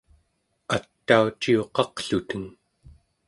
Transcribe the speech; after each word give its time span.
atauciuqaqluteng 0.75 2.45